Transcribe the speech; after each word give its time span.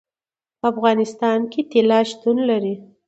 په 0.59 0.65
افغانستان 0.73 1.39
کې 1.51 1.61
طلا 1.71 1.99
شتون 2.09 2.37
لري. 2.49 2.75